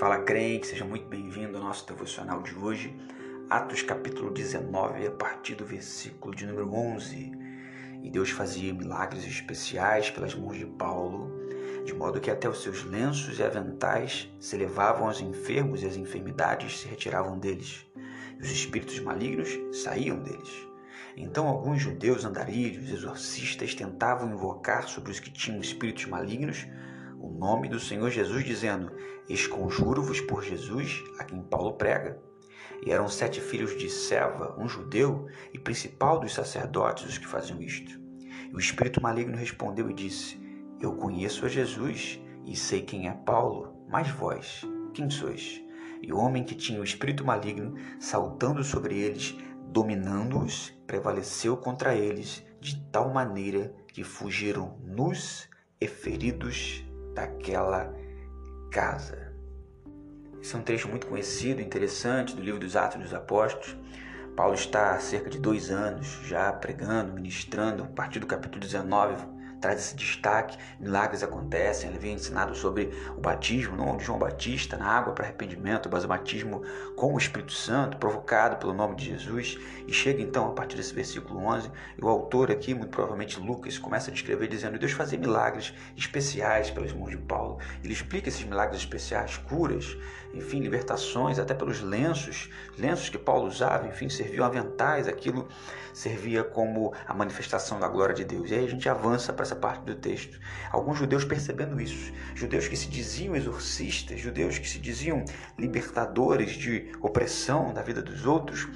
Fala 0.00 0.22
crente, 0.22 0.68
seja 0.68 0.82
muito 0.82 1.06
bem-vindo 1.08 1.58
ao 1.58 1.64
nosso 1.64 1.86
devocional 1.86 2.40
de 2.40 2.54
hoje, 2.54 2.96
Atos 3.50 3.82
capítulo 3.82 4.30
19, 4.30 5.06
a 5.06 5.10
partir 5.10 5.54
do 5.54 5.66
versículo 5.66 6.34
de 6.34 6.46
número 6.46 6.72
11. 6.72 7.30
E 8.02 8.10
Deus 8.10 8.30
fazia 8.30 8.72
milagres 8.72 9.26
especiais 9.26 10.08
pelas 10.08 10.34
mãos 10.34 10.56
de 10.56 10.64
Paulo, 10.64 11.30
de 11.84 11.92
modo 11.92 12.18
que 12.18 12.30
até 12.30 12.48
os 12.48 12.62
seus 12.62 12.82
lenços 12.82 13.38
e 13.38 13.42
aventais 13.42 14.26
se 14.40 14.56
levavam 14.56 15.06
aos 15.06 15.20
enfermos 15.20 15.82
e 15.82 15.86
as 15.86 15.98
enfermidades 15.98 16.80
se 16.80 16.88
retiravam 16.88 17.38
deles, 17.38 17.84
e 18.38 18.42
os 18.42 18.50
espíritos 18.50 18.98
malignos 19.00 19.50
saíam 19.70 20.18
deles. 20.22 20.66
Então 21.14 21.46
alguns 21.46 21.82
judeus 21.82 22.24
andarilhos, 22.24 22.88
exorcistas, 22.88 23.74
tentavam 23.74 24.32
invocar 24.32 24.88
sobre 24.88 25.10
os 25.10 25.20
que 25.20 25.30
tinham 25.30 25.60
espíritos 25.60 26.06
malignos 26.06 26.66
o 27.20 27.30
nome 27.30 27.68
do 27.68 27.78
Senhor 27.78 28.10
Jesus, 28.10 28.42
dizendo: 28.44 28.90
Esconjuro-vos 29.28 30.20
por 30.22 30.42
Jesus, 30.42 31.04
a 31.18 31.24
quem 31.24 31.42
Paulo 31.42 31.74
prega. 31.74 32.18
E 32.84 32.90
eram 32.90 33.08
sete 33.08 33.40
filhos 33.40 33.76
de 33.76 33.90
Seva, 33.90 34.56
um 34.58 34.66
judeu 34.66 35.26
e 35.52 35.58
principal 35.58 36.18
dos 36.18 36.32
sacerdotes, 36.32 37.04
os 37.04 37.18
que 37.18 37.26
faziam 37.26 37.60
isto. 37.60 38.00
E 38.50 38.54
o 38.54 38.58
espírito 38.58 39.02
maligno 39.02 39.36
respondeu 39.36 39.90
e 39.90 39.94
disse: 39.94 40.40
Eu 40.80 40.94
conheço 40.94 41.44
a 41.44 41.48
Jesus 41.48 42.18
e 42.46 42.56
sei 42.56 42.80
quem 42.80 43.06
é 43.06 43.12
Paulo, 43.12 43.84
mas 43.88 44.08
vós, 44.08 44.62
quem 44.94 45.10
sois? 45.10 45.62
E 46.02 46.10
o 46.10 46.16
homem 46.16 46.42
que 46.42 46.54
tinha 46.54 46.80
o 46.80 46.84
espírito 46.84 47.22
maligno, 47.22 47.74
saltando 47.98 48.64
sobre 48.64 48.98
eles, 48.98 49.36
dominando-os, 49.66 50.70
prevaleceu 50.86 51.58
contra 51.58 51.94
eles 51.94 52.42
de 52.58 52.80
tal 52.90 53.12
maneira 53.12 53.74
que 53.88 54.02
fugiram 54.02 54.78
nus 54.82 55.48
e 55.78 55.86
feridos 55.86 56.84
daquela 57.14 57.94
casa. 58.70 59.32
Esse 60.40 60.54
é 60.54 60.58
um 60.58 60.62
trecho 60.62 60.88
muito 60.88 61.06
conhecido, 61.06 61.60
interessante, 61.60 62.34
do 62.34 62.42
livro 62.42 62.60
dos 62.60 62.76
Atos 62.76 63.00
dos 63.00 63.12
Apóstolos. 63.12 63.76
Paulo 64.36 64.54
está 64.54 64.92
há 64.92 64.98
cerca 64.98 65.28
de 65.28 65.38
dois 65.38 65.70
anos 65.70 66.06
já 66.24 66.52
pregando, 66.52 67.12
ministrando, 67.12 67.82
a 67.82 67.86
partir 67.86 68.20
do 68.20 68.26
capítulo 68.26 68.60
19 68.60 69.39
traz 69.60 69.80
esse 69.80 69.94
destaque, 69.94 70.56
milagres 70.78 71.22
acontecem, 71.22 71.90
ele 71.90 71.98
vem 71.98 72.14
ensinado 72.14 72.54
sobre 72.54 72.90
o 73.16 73.20
batismo, 73.20 73.76
não 73.76 73.96
de 73.96 74.04
João 74.04 74.18
Batista, 74.18 74.76
na 74.76 74.86
água 74.86 75.12
para 75.12 75.24
arrependimento, 75.24 75.88
mas 75.92 76.04
o 76.04 76.08
batismo 76.08 76.62
com 76.96 77.14
o 77.14 77.18
Espírito 77.18 77.52
Santo, 77.52 77.98
provocado 77.98 78.56
pelo 78.56 78.72
nome 78.72 78.96
de 78.96 79.06
Jesus, 79.06 79.58
e 79.86 79.92
chega 79.92 80.22
então 80.22 80.48
a 80.48 80.52
partir 80.52 80.76
desse 80.76 80.94
versículo 80.94 81.40
11, 81.40 81.70
e 81.98 82.04
o 82.04 82.08
autor 82.08 82.50
aqui, 82.50 82.74
muito 82.74 82.90
provavelmente 82.90 83.38
Lucas, 83.38 83.78
começa 83.78 84.10
a 84.10 84.14
descrever 84.14 84.48
dizendo, 84.48 84.78
Deus 84.78 84.92
fazia 84.92 85.18
milagres 85.18 85.74
especiais 85.96 86.70
pelas 86.70 86.92
mãos 86.92 87.10
de 87.10 87.18
Paulo, 87.18 87.58
ele 87.84 87.92
explica 87.92 88.28
esses 88.28 88.44
milagres 88.44 88.80
especiais, 88.80 89.36
curas, 89.36 89.96
enfim, 90.32 90.60
libertações, 90.60 91.38
até 91.38 91.54
pelos 91.54 91.80
lenços, 91.80 92.50
lenços 92.78 93.08
que 93.08 93.18
Paulo 93.18 93.48
usava, 93.48 93.86
enfim, 93.86 94.08
serviam 94.08 94.44
aventais, 94.44 95.08
aquilo 95.08 95.48
servia 95.92 96.44
como 96.44 96.92
a 97.06 97.12
manifestação 97.12 97.80
da 97.80 97.88
glória 97.88 98.14
de 98.14 98.24
Deus. 98.24 98.50
E 98.50 98.54
aí 98.54 98.64
a 98.64 98.68
gente 98.68 98.88
avança 98.88 99.32
para 99.32 99.44
essa 99.50 99.56
parte 99.56 99.84
do 99.84 99.96
texto. 99.96 100.38
Alguns 100.70 100.98
judeus 100.98 101.24
percebendo 101.24 101.80
isso, 101.80 102.12
judeus 102.34 102.68
que 102.68 102.76
se 102.76 102.88
diziam 102.88 103.34
exorcistas, 103.34 104.20
judeus 104.20 104.58
que 104.58 104.68
se 104.68 104.78
diziam 104.78 105.24
libertadores 105.58 106.52
de 106.52 106.92
opressão 107.00 107.74
da 107.74 107.82
vida 107.82 108.00
dos 108.00 108.24
outros, 108.24 108.68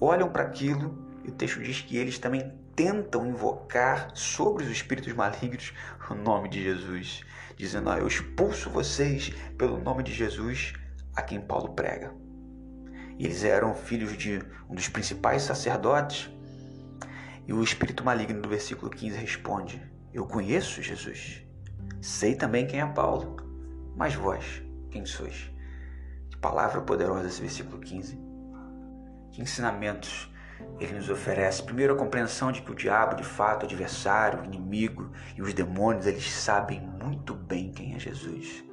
olham 0.00 0.30
para 0.30 0.44
aquilo 0.44 0.98
e 1.24 1.28
o 1.28 1.32
texto 1.32 1.62
diz 1.62 1.80
que 1.80 1.96
eles 1.96 2.18
também 2.18 2.52
tentam 2.74 3.26
invocar 3.26 4.10
sobre 4.14 4.64
os 4.64 4.70
espíritos 4.70 5.12
malignos 5.12 5.72
o 6.10 6.14
nome 6.14 6.48
de 6.48 6.62
Jesus, 6.62 7.22
dizendo: 7.56 7.90
ah, 7.90 7.98
Eu 7.98 8.06
expulso 8.06 8.68
vocês 8.68 9.30
pelo 9.56 9.80
nome 9.80 10.02
de 10.02 10.12
Jesus 10.12 10.74
a 11.14 11.22
quem 11.22 11.40
Paulo 11.40 11.70
prega. 11.70 12.12
E 13.18 13.24
eles 13.24 13.44
eram 13.44 13.74
filhos 13.74 14.16
de 14.16 14.42
um 14.68 14.74
dos 14.74 14.88
principais 14.88 15.42
sacerdotes. 15.42 16.30
E 17.46 17.52
o 17.52 17.62
espírito 17.62 18.04
maligno 18.04 18.40
do 18.42 18.48
versículo 18.48 18.90
15 18.90 19.16
responde: 19.16 19.93
Eu 20.14 20.24
conheço 20.24 20.80
Jesus. 20.80 21.44
Sei 22.00 22.36
também 22.36 22.66
quem 22.66 22.80
é 22.80 22.86
Paulo. 22.86 23.36
Mas 23.96 24.14
vós, 24.14 24.62
quem 24.90 25.04
sois? 25.04 25.50
Que 26.30 26.38
palavra 26.38 26.80
poderosa 26.80 27.26
esse 27.26 27.40
versículo 27.40 27.80
15. 27.80 28.16
Que 29.32 29.42
ensinamentos 29.42 30.32
ele 30.78 30.94
nos 30.94 31.10
oferece. 31.10 31.62
Primeiro, 31.62 31.94
a 31.94 31.98
compreensão 31.98 32.52
de 32.52 32.62
que 32.62 32.70
o 32.70 32.74
diabo, 32.74 33.16
de 33.16 33.24
fato, 33.24 33.64
é 33.64 33.66
adversário, 33.66 34.44
inimigo, 34.44 35.10
e 35.36 35.42
os 35.42 35.52
demônios, 35.52 36.06
eles 36.06 36.30
sabem 36.30 36.80
muito 36.80 37.34
bem 37.34 37.72
quem 37.72 37.94
é 37.94 37.98
Jesus 37.98 38.64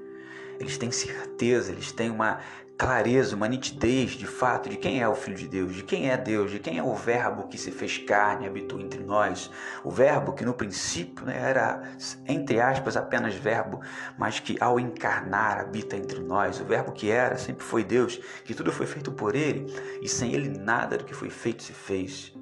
eles 0.61 0.77
têm 0.77 0.91
certeza, 0.91 1.72
eles 1.72 1.91
têm 1.91 2.09
uma 2.09 2.39
clareza, 2.77 3.35
uma 3.35 3.47
nitidez 3.47 4.11
de 4.11 4.25
fato 4.25 4.67
de 4.67 4.75
quem 4.75 5.01
é 5.01 5.07
o 5.07 5.13
Filho 5.13 5.38
de 5.38 5.47
Deus, 5.47 5.75
de 5.75 5.83
quem 5.83 6.09
é 6.09 6.17
Deus, 6.17 6.49
de 6.49 6.57
quem 6.57 6.79
é 6.79 6.83
o 6.83 6.95
Verbo 6.95 7.47
que 7.47 7.57
se 7.57 7.72
fez 7.72 7.99
carne 7.99 8.47
habitou 8.47 8.79
entre 8.79 9.03
nós. 9.03 9.51
O 9.83 9.91
Verbo 9.91 10.33
que 10.33 10.44
no 10.44 10.53
princípio 10.53 11.25
né, 11.25 11.38
era, 11.38 11.83
entre 12.27 12.59
aspas, 12.59 12.97
apenas 12.97 13.35
Verbo, 13.35 13.81
mas 14.17 14.39
que 14.39 14.57
ao 14.59 14.79
encarnar 14.79 15.59
habita 15.59 15.95
entre 15.95 16.22
nós. 16.22 16.59
O 16.59 16.66
Verbo 16.66 16.91
que 16.91 17.11
era, 17.11 17.38
sempre 17.38 17.63
foi 17.63 17.83
Deus, 17.83 18.19
que 18.43 18.55
tudo 18.55 18.72
foi 18.72 18.88
feito 18.88 19.11
por 19.11 19.35
Ele 19.35 19.72
e 20.01 20.07
sem 20.07 20.33
Ele 20.33 20.49
nada 20.49 20.97
do 20.97 21.03
que 21.03 21.13
foi 21.13 21.29
feito 21.29 21.61
se 21.61 21.73
fez. 21.73 22.33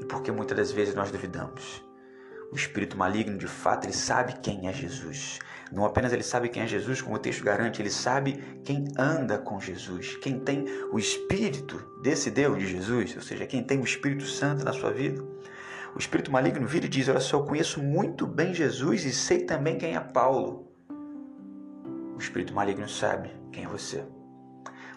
E 0.00 0.04
porque 0.06 0.32
muitas 0.32 0.56
das 0.56 0.72
vezes 0.72 0.92
nós 0.94 1.12
duvidamos. 1.12 1.85
O 2.52 2.56
espírito 2.56 2.96
maligno, 2.96 3.36
de 3.36 3.46
fato, 3.46 3.86
ele 3.86 3.92
sabe 3.92 4.34
quem 4.40 4.68
é 4.68 4.72
Jesus. 4.72 5.38
Não 5.72 5.84
apenas 5.84 6.12
ele 6.12 6.22
sabe 6.22 6.48
quem 6.48 6.62
é 6.62 6.66
Jesus, 6.66 7.02
como 7.02 7.16
o 7.16 7.18
texto 7.18 7.42
garante, 7.42 7.82
ele 7.82 7.90
sabe 7.90 8.60
quem 8.64 8.86
anda 8.96 9.36
com 9.36 9.60
Jesus, 9.60 10.16
quem 10.16 10.38
tem 10.38 10.64
o 10.92 10.98
espírito 10.98 11.76
desse 12.02 12.30
Deus 12.30 12.58
de 12.58 12.66
Jesus, 12.66 13.16
ou 13.16 13.22
seja, 13.22 13.46
quem 13.46 13.62
tem 13.62 13.80
o 13.80 13.84
Espírito 13.84 14.24
Santo 14.24 14.64
na 14.64 14.72
sua 14.72 14.92
vida. 14.92 15.22
O 15.94 15.98
espírito 15.98 16.30
maligno 16.30 16.66
vira 16.66 16.86
e 16.86 16.88
diz: 16.88 17.08
Olha 17.08 17.20
só, 17.20 17.38
eu 17.38 17.44
conheço 17.44 17.82
muito 17.82 18.26
bem 18.26 18.54
Jesus 18.54 19.04
e 19.04 19.12
sei 19.12 19.40
também 19.40 19.78
quem 19.78 19.96
é 19.96 20.00
Paulo. 20.00 20.70
O 22.14 22.18
espírito 22.18 22.54
maligno 22.54 22.88
sabe 22.88 23.30
quem 23.50 23.64
é 23.64 23.68
você. 23.68 24.04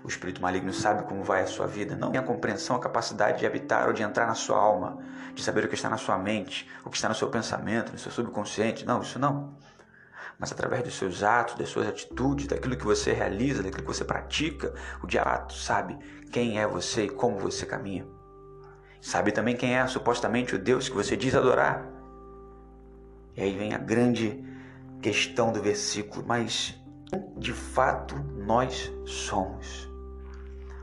O 0.03 0.07
espírito 0.07 0.41
maligno 0.41 0.71
sabe 0.71 1.03
como 1.03 1.23
vai 1.23 1.41
a 1.41 1.47
sua 1.47 1.67
vida, 1.67 1.95
não 1.95 2.11
tem 2.11 2.19
a 2.19 2.23
compreensão, 2.23 2.75
a 2.75 2.79
capacidade 2.79 3.39
de 3.39 3.45
habitar 3.45 3.87
ou 3.87 3.93
de 3.93 4.01
entrar 4.01 4.25
na 4.27 4.35
sua 4.35 4.57
alma, 4.57 4.97
de 5.33 5.43
saber 5.43 5.65
o 5.65 5.67
que 5.67 5.75
está 5.75 5.89
na 5.89 5.97
sua 5.97 6.17
mente, 6.17 6.69
o 6.85 6.89
que 6.89 6.95
está 6.95 7.09
no 7.09 7.15
seu 7.15 7.29
pensamento, 7.29 7.91
no 7.91 7.97
seu 7.97 8.11
subconsciente. 8.11 8.85
Não, 8.85 9.01
isso 9.01 9.19
não. 9.19 9.57
Mas 10.39 10.53
através 10.53 10.83
dos 10.83 10.97
seus 10.97 11.21
atos, 11.21 11.55
das 11.55 11.67
suas 11.67 11.85
atitudes, 11.85 12.47
daquilo 12.47 12.77
que 12.77 12.85
você 12.85 13.11
realiza, 13.11 13.61
daquilo 13.61 13.83
que 13.83 13.93
você 13.93 14.05
pratica, 14.05 14.73
o 15.03 15.07
diabo 15.07 15.51
sabe 15.51 15.97
quem 16.31 16.59
é 16.59 16.66
você 16.66 17.05
e 17.05 17.09
como 17.09 17.37
você 17.37 17.66
caminha. 17.66 18.07
Sabe 19.01 19.33
também 19.33 19.55
quem 19.55 19.77
é 19.77 19.85
supostamente 19.85 20.55
o 20.55 20.59
Deus 20.59 20.87
que 20.87 20.95
você 20.95 21.17
diz 21.17 21.35
adorar. 21.35 21.85
E 23.35 23.41
aí 23.41 23.57
vem 23.57 23.73
a 23.73 23.77
grande 23.77 24.41
questão 25.01 25.51
do 25.51 25.61
versículo, 25.61 26.25
mas 26.25 26.75
de 27.37 27.53
fato 27.53 28.16
nós 28.16 28.91
somos. 29.05 29.88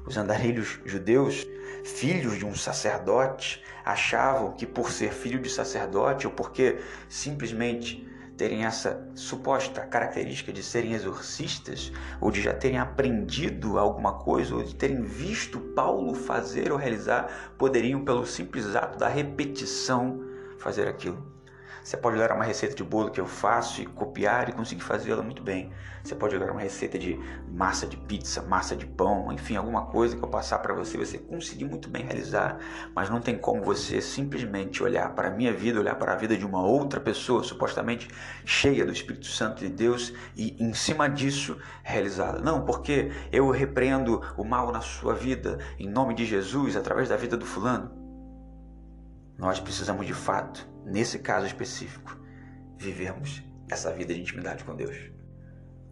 Os 0.06 0.17
andarilhos 0.17 0.78
judeus, 0.84 1.44
filhos 1.84 2.39
de 2.39 2.47
um 2.47 2.55
sacerdote, 2.55 3.62
achavam 3.84 4.53
que 4.53 4.65
por 4.65 4.93
ser 4.93 5.12
filho 5.12 5.41
de 5.41 5.50
sacerdote 5.50 6.27
ou 6.27 6.33
porque 6.33 6.78
simplesmente 7.09 8.06
terem 8.37 8.65
essa 8.65 9.09
suposta 9.15 9.81
característica 9.81 10.53
de 10.53 10.62
serem 10.62 10.93
exorcistas, 10.93 11.91
ou 12.21 12.31
de 12.31 12.43
já 12.43 12.53
terem 12.53 12.78
aprendido 12.78 13.78
alguma 13.78 14.12
coisa, 14.12 14.55
ou 14.55 14.62
de 14.62 14.75
terem 14.75 15.03
visto 15.03 15.59
Paulo 15.59 16.15
fazer 16.15 16.71
ou 16.71 16.78
realizar, 16.78 17.55
poderiam, 17.56 18.05
pelo 18.05 18.27
simples 18.27 18.77
ato 18.77 18.99
da 18.99 19.09
repetição, 19.09 20.22
fazer 20.59 20.87
aquilo. 20.87 21.34
Você 21.83 21.97
pode 21.97 22.17
olhar 22.17 22.33
uma 22.33 22.45
receita 22.45 22.75
de 22.75 22.83
bolo 22.83 23.11
que 23.11 23.21
eu 23.21 23.27
faço 23.27 23.81
e 23.81 23.87
copiar 23.87 24.49
e 24.49 24.53
conseguir 24.53 24.83
fazê-la 24.83 25.23
muito 25.23 25.43
bem. 25.43 25.73
Você 26.03 26.15
pode 26.15 26.37
olhar 26.37 26.51
uma 26.51 26.61
receita 26.61 26.99
de 26.99 27.19
massa 27.49 27.87
de 27.87 27.97
pizza, 27.97 28.41
massa 28.43 28.77
de 28.77 28.87
pão, 28.87 29.33
enfim, 29.33 29.57
alguma 29.57 29.87
coisa 29.87 30.17
que 30.17 30.23
eu 30.23 30.28
passar 30.28 30.59
para 30.59 30.73
você, 30.73 30.97
você 30.97 31.19
conseguir 31.19 31.65
muito 31.65 31.89
bem 31.89 32.05
realizar, 32.05 32.59
mas 32.95 33.11
não 33.11 33.21
tem 33.21 33.37
como 33.37 33.63
você 33.63 34.01
simplesmente 34.01 34.83
olhar 34.83 35.15
para 35.15 35.28
a 35.28 35.31
minha 35.31 35.53
vida, 35.53 35.81
olhar 35.81 35.97
para 35.97 36.13
a 36.13 36.17
vida 36.17 36.37
de 36.37 36.47
uma 36.47 36.63
outra 36.63 37.01
pessoa, 37.01 37.43
supostamente 37.43 38.09
cheia 38.45 38.84
do 38.87 38.93
Espírito 38.93 39.27
Santo 39.27 39.61
de 39.61 39.69
Deus, 39.69 40.13
e 40.37 40.57
em 40.63 40.72
cima 40.75 41.09
disso 41.09 41.59
realizá-la. 41.83 42.41
Não, 42.41 42.65
porque 42.65 43.11
eu 43.33 43.51
repreendo 43.51 44.22
o 44.37 44.45
mal 44.45 44.71
na 44.71 44.81
sua 44.81 45.15
vida 45.15 45.59
em 45.79 45.89
nome 45.89 46.15
de 46.15 46.25
Jesus, 46.25 46.77
através 46.77 47.09
da 47.09 47.17
vida 47.17 47.37
do 47.37 47.45
fulano. 47.45 47.91
Nós 49.39 49.61
precisamos 49.61 50.07
de 50.07 50.15
fato, 50.15 50.67
nesse 50.86 51.18
caso 51.18 51.47
específico, 51.47 52.16
vivermos 52.78 53.42
essa 53.68 53.92
vida 53.92 54.15
de 54.15 54.21
intimidade 54.21 54.62
com 54.62 54.74
Deus. 54.74 54.97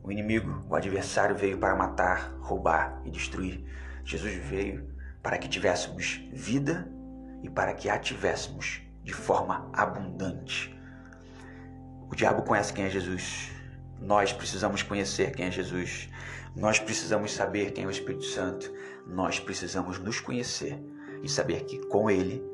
O 0.02 0.12
inimigo, 0.12 0.64
o 0.68 0.76
adversário, 0.76 1.36
veio 1.36 1.58
para 1.58 1.74
matar, 1.74 2.36
roubar 2.40 3.02
e 3.04 3.10
destruir. 3.10 3.64
Jesus 4.04 4.34
veio 4.34 4.88
para 5.22 5.36
que 5.36 5.48
tivéssemos 5.48 6.22
vida 6.32 6.88
e 7.42 7.50
para 7.50 7.74
que 7.74 7.88
a 7.88 7.98
tivéssemos 7.98 8.82
de 9.02 9.12
forma 9.12 9.68
abundante. 9.72 10.74
O 12.10 12.14
diabo 12.14 12.42
conhece 12.42 12.72
quem 12.72 12.84
é 12.84 12.90
Jesus. 12.90 13.50
Nós 13.98 14.32
precisamos 14.32 14.82
conhecer 14.82 15.32
quem 15.32 15.46
é 15.46 15.50
Jesus. 15.50 16.08
Nós 16.54 16.78
precisamos 16.78 17.32
saber 17.32 17.72
quem 17.72 17.84
é 17.84 17.86
o 17.86 17.90
Espírito 17.90 18.24
Santo. 18.24 18.72
Nós 19.06 19.40
precisamos 19.40 19.98
nos 19.98 20.20
conhecer 20.20 20.78
e 21.22 21.28
saber 21.28 21.64
que 21.64 21.78
com 21.86 22.08
Ele, 22.08 22.44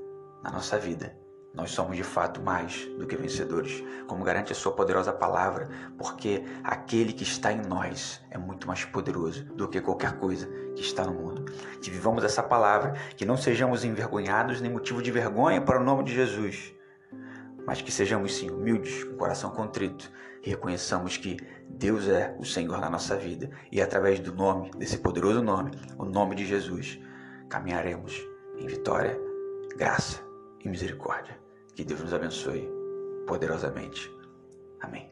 na 0.42 0.50
nossa 0.50 0.78
vida, 0.78 1.19
nós 1.52 1.73
somos 1.73 1.97
de 1.97 2.05
fato 2.05 2.41
mais 2.41 2.87
do 2.97 3.06
que 3.06 3.17
vencedores, 3.17 3.82
como 4.06 4.23
garante 4.23 4.52
a 4.52 4.55
Sua 4.55 4.73
poderosa 4.73 5.12
palavra, 5.12 5.69
porque 5.99 6.44
aquele 6.62 7.12
que 7.12 7.25
está 7.25 7.52
em 7.52 7.61
nós 7.61 8.20
é 8.31 8.38
muito 8.38 8.69
mais 8.69 8.85
poderoso 8.85 9.44
do 9.44 9.69
que 9.69 9.81
qualquer 9.81 10.17
coisa 10.19 10.47
que 10.76 10.82
está 10.82 11.05
no 11.05 11.12
mundo. 11.12 11.44
Que 11.82 11.91
vivamos 11.91 12.23
essa 12.23 12.43
palavra, 12.43 12.93
que 13.17 13.26
não 13.26 13.37
sejamos 13.37 13.85
envergonhados 13.85 14.61
nem 14.61 14.70
motivo 14.70 15.02
de 15.02 15.11
vergonha 15.11 15.61
para 15.61 15.81
o 15.81 15.85
nome 15.85 16.05
de 16.05 16.14
Jesus, 16.14 16.73
mas 17.67 17.82
que 17.82 17.91
sejamos 17.91 18.37
sim 18.37 18.49
humildes, 18.49 19.02
com 19.02 19.14
o 19.14 19.17
coração 19.17 19.50
contrito 19.50 20.11
e 20.44 20.50
reconheçamos 20.50 21.17
que 21.17 21.37
Deus 21.69 22.08
é 22.08 22.35
o 22.38 22.44
Senhor 22.44 22.81
na 22.81 22.88
nossa 22.88 23.17
vida 23.17 23.50
e 23.73 23.82
através 23.82 24.20
do 24.20 24.32
nome, 24.32 24.70
desse 24.76 24.99
poderoso 24.99 25.43
nome, 25.43 25.73
o 25.99 26.05
nome 26.05 26.37
de 26.37 26.47
Jesus, 26.47 26.99
caminharemos 27.49 28.25
em 28.56 28.67
vitória, 28.67 29.19
graça 29.76 30.30
e 30.65 30.69
misericórdia. 30.69 31.39
Que 31.75 31.85
Deus 31.85 32.01
nos 32.01 32.15
abençoe 32.15 32.69
poderosamente. 33.27 34.11
Amém. 34.81 35.11